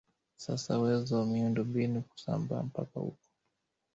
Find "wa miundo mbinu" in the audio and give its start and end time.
1.19-1.97